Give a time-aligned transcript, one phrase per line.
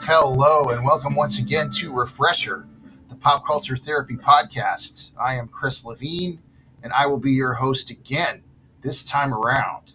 [0.00, 2.66] Hello, and welcome once again to Refresher,
[3.10, 5.12] the Pop Culture Therapy Podcast.
[5.20, 6.40] I am Chris Levine,
[6.82, 8.42] and I will be your host again
[8.82, 9.94] this time around.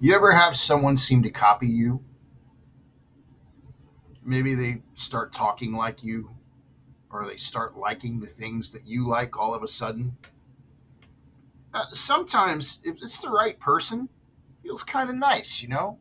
[0.00, 2.02] You ever have someone seem to copy you?
[4.24, 6.30] Maybe they start talking like you,
[7.10, 10.16] or they start liking the things that you like all of a sudden.
[11.72, 14.08] Uh, sometimes, if it's the right person,
[14.62, 15.98] feels kind of nice, you know?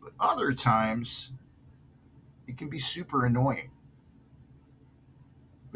[0.00, 1.32] But other times,
[2.46, 3.70] it can be super annoying.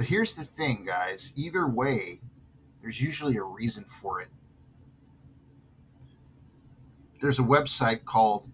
[0.01, 2.21] But here's the thing, guys either way,
[2.81, 4.29] there's usually a reason for it.
[7.21, 8.49] There's a website called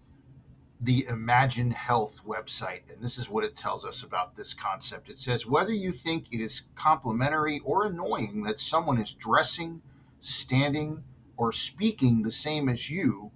[0.81, 5.07] the Imagine Health website, and this is what it tells us about this concept.
[5.07, 9.81] It says whether you think it is complimentary or annoying that someone is dressing,
[10.19, 11.05] standing,
[11.37, 13.31] or speaking the same as you,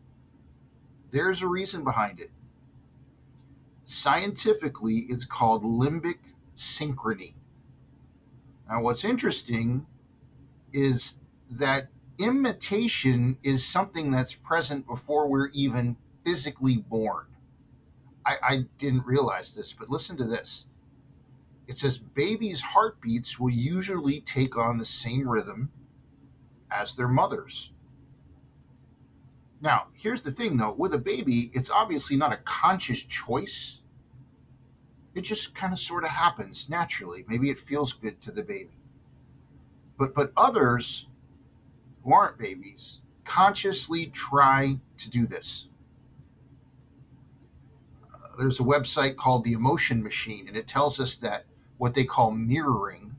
[1.12, 2.31] there's a reason behind it.
[3.86, 6.18] Scientifically, it's called limbic
[6.58, 7.36] synchrony.
[8.72, 9.86] Now, what's interesting
[10.72, 11.18] is
[11.50, 17.26] that imitation is something that's present before we're even physically born.
[18.26, 20.68] I, I, didn't realize this, but listen to this.
[21.68, 25.72] It says babies' heartbeats will usually take on the same rhythm
[26.70, 27.72] as their mother's.
[29.60, 33.81] Now, here's the thing though with a baby, it's obviously not a conscious choice.
[35.14, 37.26] It just kind of sort of happens naturally.
[37.28, 38.78] Maybe it feels good to the baby.
[39.98, 41.08] But, but others
[42.03, 45.68] who aren't babies consciously try to do this.
[48.13, 51.46] Uh, there's a website called the Emotion Machine, and it tells us that
[51.78, 53.16] what they call mirroring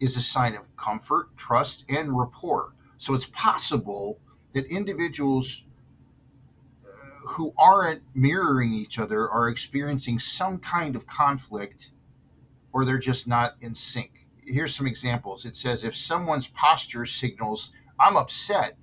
[0.00, 2.72] is a sign of comfort, trust, and rapport.
[2.96, 4.18] So it's possible
[4.52, 5.64] that individuals
[7.24, 11.92] who aren't mirroring each other are experiencing some kind of conflict
[12.72, 14.26] or they're just not in sync.
[14.44, 15.44] Here's some examples.
[15.44, 18.74] It says if someone's posture signals, I'm upset,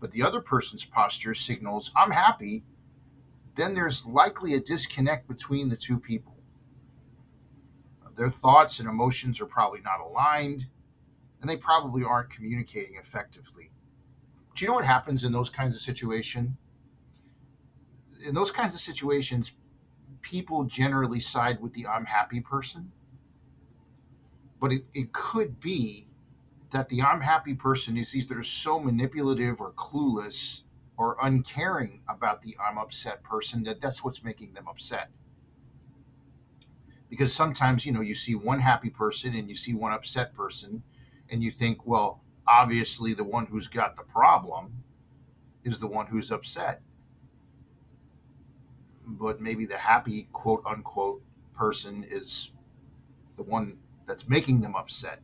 [0.00, 2.64] but the other person's posture signals, I'm happy,
[3.56, 6.36] then there's likely a disconnect between the two people.
[8.16, 10.66] Their thoughts and emotions are probably not aligned,
[11.40, 13.70] and they probably aren't communicating effectively
[14.54, 16.50] do you know what happens in those kinds of situations?
[18.26, 19.52] In those kinds of situations,
[20.22, 22.92] people generally side with the I'm happy person.
[24.60, 26.08] But it, it could be
[26.72, 30.62] that the I'm happy person is either so manipulative or clueless
[30.96, 35.10] or uncaring about the I'm upset person that that's what's making them upset.
[37.10, 40.82] Because sometimes, you know, you see one happy person and you see one upset person,
[41.30, 44.84] and you think, well, obviously the one who's got the problem
[45.62, 46.80] is the one who's upset.
[49.06, 51.22] But maybe the happy quote unquote
[51.56, 52.50] person is
[53.36, 55.20] the one that's making them upset.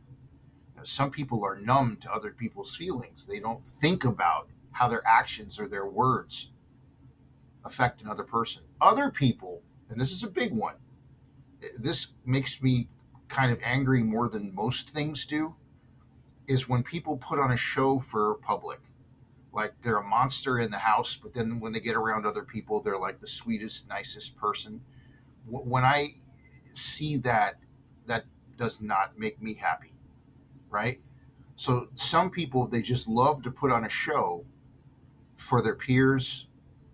[0.83, 3.27] Some people are numb to other people's feelings.
[3.27, 6.49] They don't think about how their actions or their words
[7.63, 8.63] affect another person.
[8.79, 10.75] Other people, and this is a big one,
[11.77, 12.87] this makes me
[13.27, 15.55] kind of angry more than most things do
[16.47, 18.79] is when people put on a show for public.
[19.53, 22.81] Like they're a monster in the house, but then when they get around other people,
[22.81, 24.81] they're like the sweetest, nicest person.
[25.45, 26.15] When I
[26.73, 27.55] see that,
[28.07, 28.25] that
[28.57, 29.93] does not make me happy,
[30.69, 31.01] right?
[31.57, 34.45] So some people, they just love to put on a show
[35.35, 36.47] for their peers,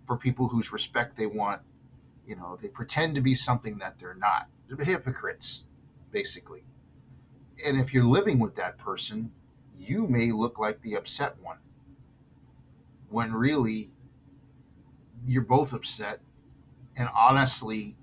[0.05, 1.61] for people whose respect they want.
[2.25, 4.47] You know, they pretend to be something that they're not.
[4.67, 5.63] They're hypocrites,
[6.11, 6.63] basically.
[7.65, 9.31] And if you're living with that person,
[9.77, 11.57] you may look like the upset one
[13.09, 13.89] when really
[15.25, 16.19] you're both upset
[16.95, 17.95] and honestly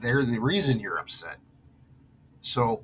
[0.00, 1.38] they're the reason you're upset
[2.40, 2.82] so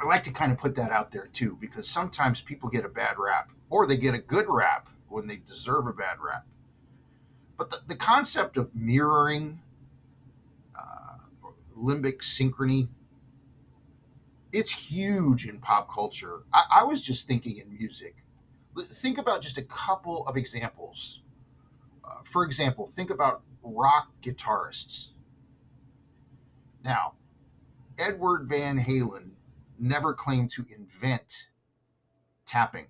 [0.00, 2.88] i like to kind of put that out there too because sometimes people get a
[2.88, 6.46] bad rap or they get a good rap when they deserve a bad rap
[7.56, 9.60] but the, the concept of mirroring
[10.78, 11.16] uh,
[11.76, 12.88] limbic synchrony
[14.52, 16.42] it's huge in pop culture.
[16.52, 18.16] I, I was just thinking in music.
[18.92, 21.20] Think about just a couple of examples.
[22.04, 25.08] Uh, for example, think about rock guitarists.
[26.84, 27.14] Now,
[27.98, 29.30] Edward Van Halen
[29.78, 31.48] never claimed to invent
[32.46, 32.86] tapping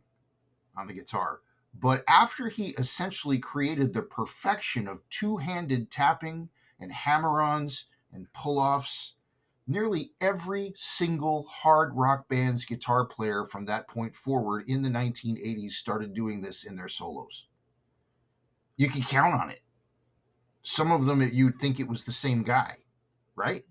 [0.76, 1.40] on the guitar.
[1.75, 8.32] But after he essentially created the perfection of two handed tapping and hammer ons and
[8.32, 9.14] pull offs,
[9.67, 15.73] nearly every single hard rock band's guitar player from that point forward in the 1980s
[15.73, 17.47] started doing this in their solos.
[18.76, 19.61] You can count on it.
[20.62, 22.76] Some of them you'd think it was the same guy,
[23.37, 23.64] right?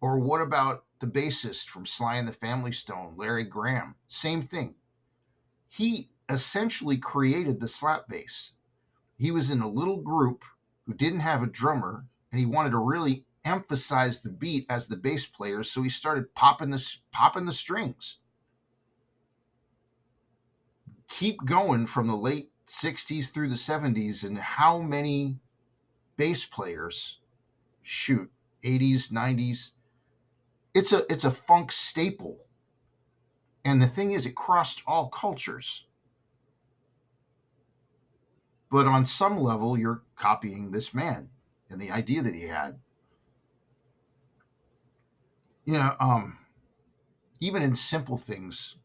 [0.00, 3.96] Or what about the bassist from Sly and the Family Stone, Larry Graham?
[4.06, 4.74] Same thing.
[5.68, 8.52] He essentially created the slap bass.
[9.16, 10.44] He was in a little group
[10.86, 14.96] who didn't have a drummer and he wanted a really emphasize the beat as the
[14.96, 18.18] bass player, so he started popping the popping the strings.
[21.08, 25.38] Keep going from the late 60s through the 70s and how many
[26.16, 27.18] bass players
[27.82, 28.30] shoot
[28.62, 29.72] 80s 90s
[30.74, 32.38] it's a it's a funk staple.
[33.64, 35.86] And the thing is it crossed all cultures.
[38.70, 41.30] But on some level you're copying this man
[41.70, 42.78] and the idea that he had
[45.68, 46.38] you know um
[47.40, 48.76] even in simple things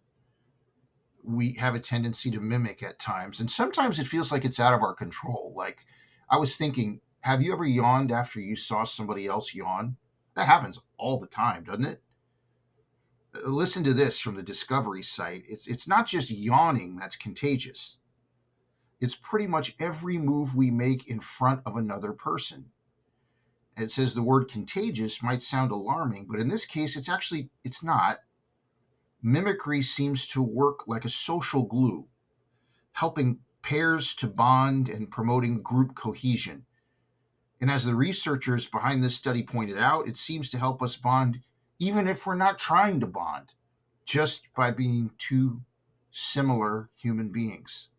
[1.23, 4.73] we have a tendency to mimic at times and sometimes it feels like it's out
[4.73, 5.85] of our control like
[6.29, 9.95] i was thinking have you ever yawned after you saw somebody else yawn?
[10.35, 12.01] That happens all the time, doesn't it?
[13.33, 15.45] Uh, listen to this from the Discovery site.
[15.47, 17.97] It's it's not just yawning that's contagious.
[18.99, 22.71] It's pretty much every move we make in front of another person.
[23.77, 27.83] It says the word contagious might sound alarming, but in this case it's actually it's
[27.83, 28.19] not.
[29.21, 32.07] Mimicry seems to work like a social glue,
[32.91, 36.65] helping pairs to bond and promoting group cohesion.
[37.61, 41.39] And as the researchers behind this study pointed out, it seems to help us bond
[41.79, 43.53] even if we're not trying to bond,
[44.05, 45.61] just by being two
[46.11, 47.89] similar human beings.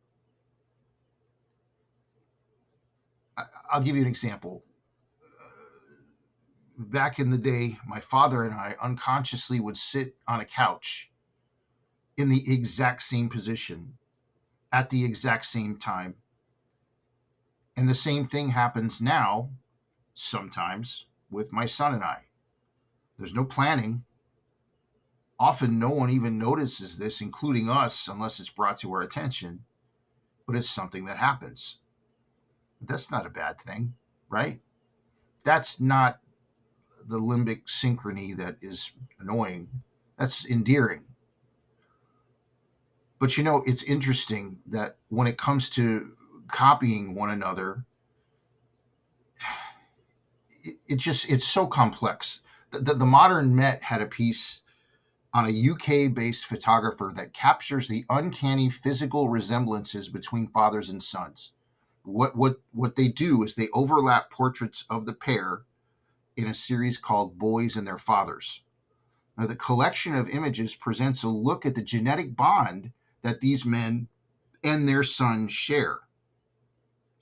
[3.71, 4.63] I'll give you an example.
[6.77, 11.11] Back in the day, my father and I unconsciously would sit on a couch
[12.17, 13.95] in the exact same position
[14.73, 16.17] at the exact same time
[17.77, 19.51] and the same thing happens now,
[20.15, 22.23] sometimes, with my son and I.
[23.19, 24.05] There's no planning.
[25.39, 29.65] Often, no one even notices this, including us, unless it's brought to our attention.
[30.47, 31.79] But it's something that happens.
[32.81, 33.95] That's not a bad thing,
[34.29, 34.61] right?
[35.43, 36.21] That's not
[37.09, 39.69] the limbic synchrony that is annoying.
[40.19, 41.05] That's endearing.
[43.19, 46.13] But you know, it's interesting that when it comes to
[46.49, 47.85] copying one another
[50.63, 52.41] it, it just it's so complex
[52.71, 54.63] the, the, the modern met had a piece
[55.35, 61.53] on a UK based photographer that captures the uncanny physical resemblances between fathers and sons.
[62.05, 65.63] What, what, what they do is they overlap portraits of the pair
[66.37, 68.63] in a series called Boys and Their Fathers.
[69.37, 72.93] Now, the collection of images presents a look at the genetic bond
[73.23, 74.09] that these men
[74.63, 76.01] and their sons share.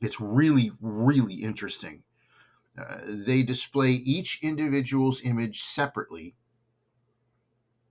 [0.01, 2.03] It's really, really interesting.
[2.79, 6.35] Uh, they display each individual's image separately,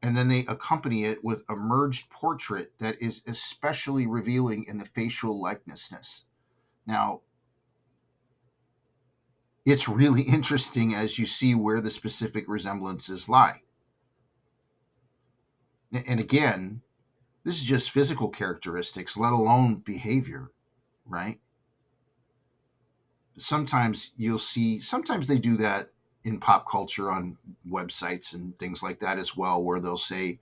[0.02, 4.86] and then they accompany it with a merged portrait that is especially revealing in the
[4.86, 6.26] facial likenesses.
[6.88, 7.22] Now,
[9.66, 13.62] it's really interesting as you see where the specific resemblances lie.
[15.94, 16.82] And again,
[17.44, 20.52] this is just physical characteristics, let alone behavior,
[21.06, 21.40] right?
[23.38, 25.90] sometimes you'll see sometimes they do that
[26.24, 27.38] in pop culture on
[27.70, 30.40] websites and things like that as well where they'll say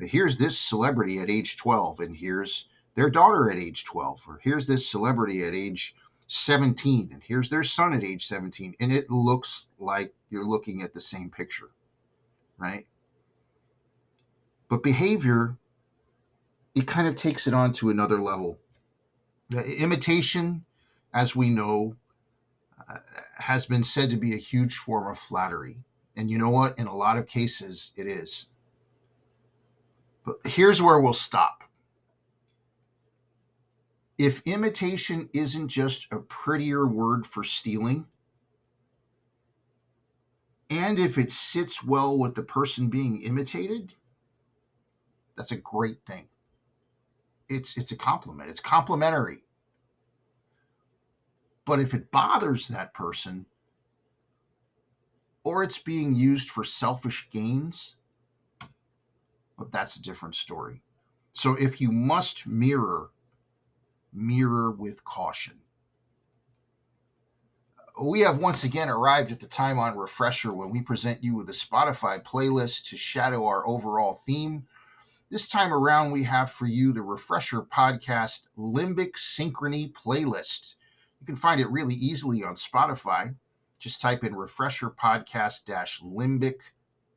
[0.00, 4.66] here's this celebrity at age 12 and here's their daughter at age 12 or here's
[4.66, 5.94] this celebrity at age
[6.28, 10.94] 17 and here's their son at age 17 and it looks like you're looking at
[10.94, 11.70] the same picture
[12.58, 12.86] right
[14.68, 15.56] but behavior
[16.74, 18.58] it kind of takes it on to another level
[19.50, 20.64] the imitation
[21.12, 21.96] as we know
[22.88, 22.98] uh,
[23.36, 25.78] has been said to be a huge form of flattery.
[26.16, 26.78] And you know what?
[26.78, 28.46] In a lot of cases, it is.
[30.24, 31.64] But here's where we'll stop.
[34.18, 38.06] If imitation isn't just a prettier word for stealing,
[40.70, 43.94] and if it sits well with the person being imitated,
[45.36, 46.26] that's a great thing.
[47.48, 48.50] It's it's a compliment.
[48.50, 49.44] It's complimentary.
[51.64, 53.46] But if it bothers that person,
[55.44, 57.94] or it's being used for selfish gains,
[59.56, 60.82] but that's a different story.
[61.34, 63.10] So if you must mirror,
[64.18, 65.54] mirror with caution.
[68.00, 71.48] We have once again arrived at the time on Refresher when we present you with
[71.48, 74.66] a Spotify playlist to shadow our overall theme.
[75.30, 80.76] This time around, we have for you the Refresher Podcast Limbic Synchrony playlist.
[81.20, 83.34] You can find it really easily on Spotify.
[83.78, 85.64] Just type in Refresher Podcast
[86.02, 86.60] Limbic,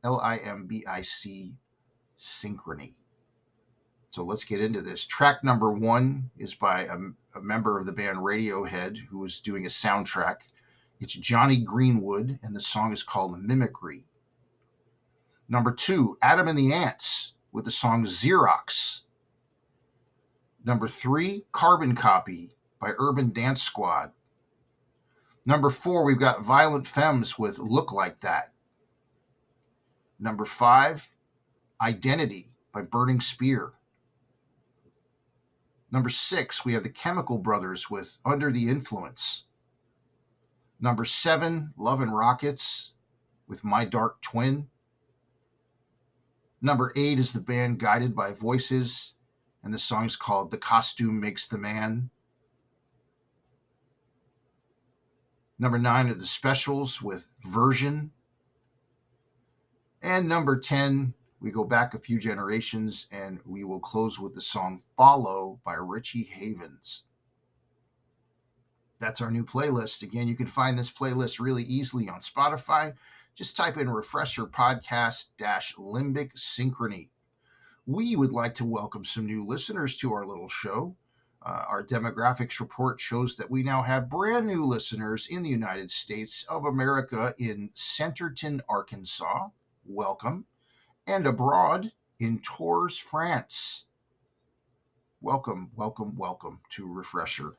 [0.03, 1.53] L I M B I C,
[2.17, 2.93] Synchrony.
[4.12, 5.06] So let's get into this.
[5.06, 6.98] Track number one is by a,
[7.34, 10.36] a member of the band Radiohead who was doing a soundtrack.
[11.00, 14.03] It's Jonny Greenwood, and the song is called Mimicry.
[15.48, 19.00] Number two, Adam and the Ants with the song Xerox.
[20.65, 24.12] Number three, Carbon Copy by Urban Dance Squad.
[25.46, 28.51] Number four, we've got Violent Femmes with Look Like That.
[30.20, 31.10] Number five,
[31.82, 33.72] Identity by Burning Spear.
[35.91, 39.43] Number six, we have the Chemical Brothers with Under the Influence.
[40.79, 42.93] Number seven, Love and Rockets
[43.48, 44.69] with My Dark Twin.
[46.62, 49.13] Number eight is the band Guided by Voices,
[49.63, 52.10] and the song is called The Costume Makes the Man.
[55.60, 58.12] Number nine are the specials with Version.
[60.01, 64.41] And number 10 we go back a few generations and we will close with the
[64.41, 67.03] song Follow by Richie Havens.
[69.00, 70.03] That's our new playlist.
[70.03, 72.93] Again, you can find this playlist really easily on Spotify.
[73.33, 77.10] Just type in Refresher Podcast dash Limbic Synchrony.
[77.88, 80.95] We would like to welcome some new listeners to our little show.
[81.43, 85.89] Uh, our demographics report shows that we now have brand new listeners in the United
[85.89, 89.48] States of America in Centerton, Arkansas.
[89.83, 90.45] Welcome
[91.08, 93.86] and abroad in Tours, France.
[95.22, 97.55] Welcome, welcome, welcome to Refresher.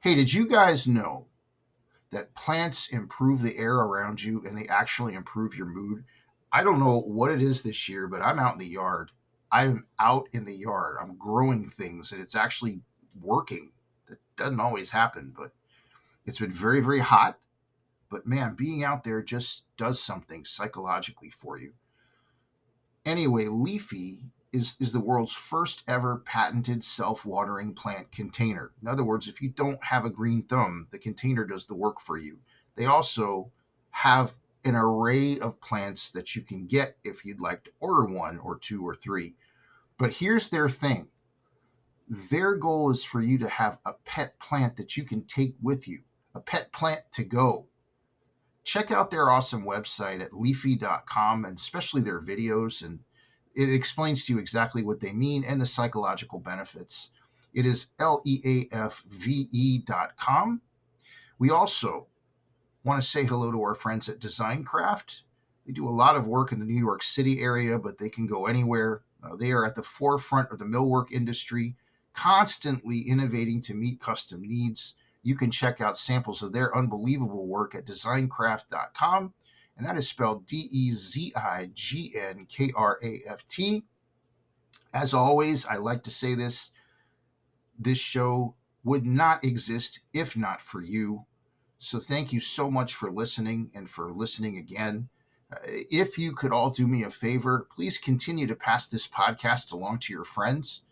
[0.00, 1.26] Hey, did you guys know
[2.10, 6.04] that plants improve the air around you and they actually improve your mood?
[6.52, 9.12] I don't know what it is this year, but I'm out in the yard.
[9.52, 10.96] I'm out in the yard.
[11.00, 12.80] I'm growing things and it's actually
[13.20, 13.72] working.
[14.08, 15.52] That doesn't always happen, but
[16.24, 17.38] it's been very, very hot.
[18.10, 21.74] But man, being out there just does something psychologically for you.
[23.04, 28.72] Anyway, Leafy is, is the world's first ever patented self watering plant container.
[28.82, 32.00] In other words, if you don't have a green thumb, the container does the work
[32.00, 32.38] for you.
[32.76, 33.52] They also
[33.90, 38.38] have an array of plants that you can get if you'd like to order one
[38.38, 39.34] or two or three.
[39.98, 41.08] But here's their thing
[42.08, 45.86] their goal is for you to have a pet plant that you can take with
[45.86, 46.00] you,
[46.34, 47.66] a pet plant to go
[48.64, 53.00] check out their awesome website at leafy.com and especially their videos and
[53.54, 57.10] it explains to you exactly what they mean and the psychological benefits.
[57.52, 58.70] It is L-E-A-F-V-E.com.
[61.38, 62.06] We also
[62.84, 65.22] want to say hello to our friends at Dezignkraft.
[65.66, 68.28] They do a lot of work in the New York City area, but they can
[68.28, 69.02] go anywhere.
[69.22, 71.74] Uh, they are at the forefront of the millwork industry,
[72.14, 77.74] constantly innovating to meet custom needs you can check out samples of their unbelievable work
[77.74, 79.34] at dezignkraft.com.
[79.76, 83.84] And that is spelled D E Z I G N K R A F T.
[84.92, 86.72] As always, I like to say this
[87.78, 91.24] this show would not exist if not for you.
[91.78, 95.08] So thank you so much for listening and for listening again.
[95.50, 99.72] Uh, if you could all do me a favor, please continue to pass this podcast
[99.72, 100.82] along to your friends.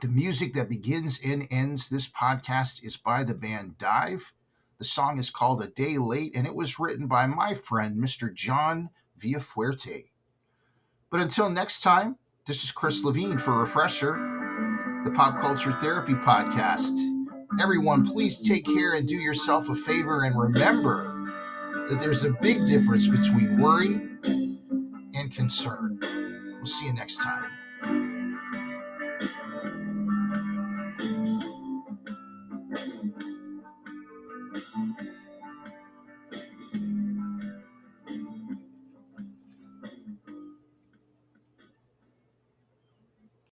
[0.00, 4.32] the music that begins and ends this podcast is by the band Dive.
[4.78, 8.32] The song is called A Day Late, and it was written by my friend, Mr.
[8.32, 10.10] John Villafuerte.
[11.10, 12.16] But until next time,
[12.46, 14.41] this is Chris Levine for Refresher
[15.04, 16.96] the Pop Culture Therapy Podcast.
[17.60, 21.32] Everyone, please take care and do yourself a favor and remember
[21.88, 24.00] that there's a big difference between worry
[25.14, 25.98] and concern.
[26.00, 27.61] We'll see you next time.